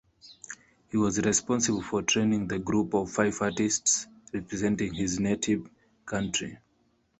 [0.89, 5.69] He was responsible for training the group of five artists representing his native
[6.07, 6.57] country.